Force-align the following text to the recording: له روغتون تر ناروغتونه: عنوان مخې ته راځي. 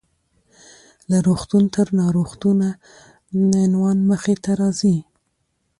له 1.09 1.17
روغتون 1.27 1.63
تر 1.75 1.87
ناروغتونه: 1.99 2.67
عنوان 3.65 3.97
مخې 4.09 4.35
ته 4.43 4.51
راځي. 4.61 4.97